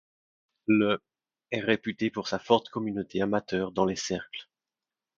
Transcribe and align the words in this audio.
Le' 0.65 0.99
est 1.51 1.59
réputé 1.59 2.09
pour 2.09 2.27
sa 2.27 2.39
forte 2.39 2.69
communauté 2.69 3.21
amateur 3.21 3.71
dans 3.71 3.85
les 3.85 3.95
cercles'. 3.95 4.49